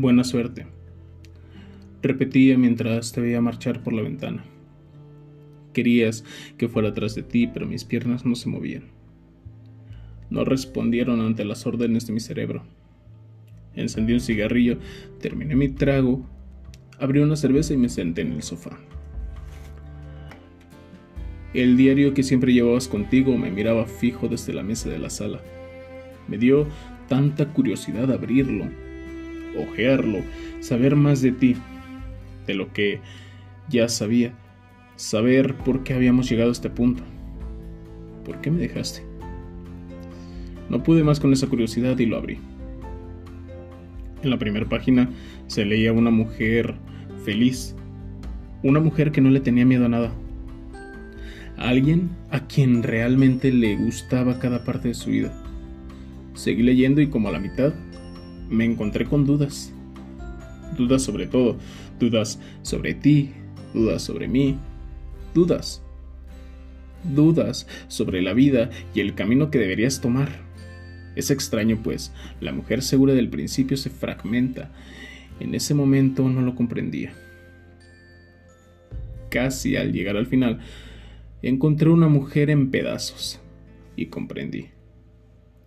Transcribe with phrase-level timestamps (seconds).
[0.00, 0.64] Buena suerte.
[2.00, 4.46] Repetía mientras te veía marchar por la ventana.
[5.74, 6.24] Querías
[6.56, 8.84] que fuera atrás de ti, pero mis piernas no se movían.
[10.30, 12.62] No respondieron ante las órdenes de mi cerebro.
[13.74, 14.78] Encendí un cigarrillo,
[15.20, 16.26] terminé mi trago,
[16.98, 18.78] abrí una cerveza y me senté en el sofá.
[21.52, 25.42] El diario que siempre llevabas contigo me miraba fijo desde la mesa de la sala.
[26.26, 26.66] Me dio
[27.06, 28.64] tanta curiosidad abrirlo,
[29.58, 30.20] ojearlo,
[30.60, 31.56] saber más de ti,
[32.46, 33.00] de lo que
[33.68, 34.32] ya sabía,
[34.96, 37.02] saber por qué habíamos llegado a este punto.
[38.24, 39.02] ¿Por qué me dejaste?
[40.68, 42.38] No pude más con esa curiosidad y lo abrí.
[44.22, 45.08] En la primera página
[45.46, 46.74] se leía una mujer
[47.24, 47.74] feliz,
[48.62, 50.12] una mujer que no le tenía miedo a nada,
[51.56, 55.32] alguien a quien realmente le gustaba cada parte de su vida.
[56.34, 57.72] Seguí leyendo y como a la mitad
[58.50, 59.72] me encontré con dudas.
[60.76, 61.56] Dudas sobre todo,
[61.98, 63.30] dudas sobre ti,
[63.72, 64.58] dudas sobre mí,
[65.32, 65.82] dudas.
[67.14, 70.28] Dudas sobre la vida y el camino que deberías tomar.
[71.16, 74.70] Es extraño, pues, la mujer segura del principio se fragmenta.
[75.38, 77.12] En ese momento no lo comprendía.
[79.30, 80.58] Casi al llegar al final,
[81.40, 83.40] encontré una mujer en pedazos
[83.96, 84.68] y comprendí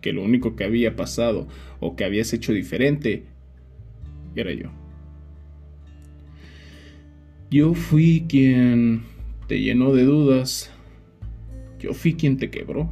[0.00, 1.48] que lo único que había pasado
[1.80, 3.24] o que habías hecho diferente
[4.34, 4.70] era yo.
[7.50, 9.02] Yo fui quien
[9.46, 10.70] te llenó de dudas.
[11.78, 12.90] Yo fui quien te quebró.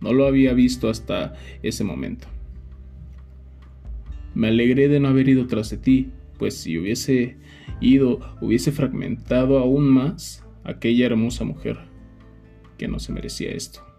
[0.00, 2.28] No lo había visto hasta ese momento.
[4.34, 7.36] Me alegré de no haber ido tras de ti, pues si hubiese
[7.80, 11.78] ido, hubiese fragmentado aún más aquella hermosa mujer
[12.78, 13.89] que no se merecía esto.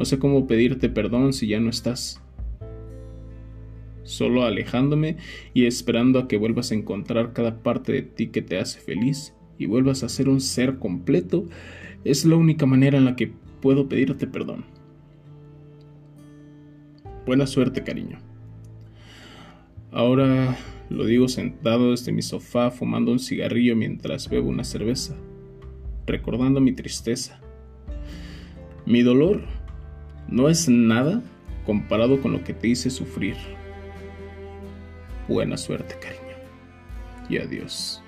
[0.00, 2.22] No sé cómo pedirte perdón si ya no estás.
[4.02, 5.18] Solo alejándome
[5.52, 9.34] y esperando a que vuelvas a encontrar cada parte de ti que te hace feliz
[9.58, 11.46] y vuelvas a ser un ser completo,
[12.02, 14.64] es la única manera en la que puedo pedirte perdón.
[17.26, 18.20] Buena suerte, cariño.
[19.92, 20.56] Ahora
[20.88, 25.14] lo digo sentado desde mi sofá fumando un cigarrillo mientras bebo una cerveza,
[26.06, 27.42] recordando mi tristeza.
[28.86, 29.59] Mi dolor
[30.30, 31.20] no es nada
[31.66, 33.36] comparado con lo que te hice sufrir.
[35.28, 36.36] Buena suerte, cariño.
[37.28, 38.02] Y adiós.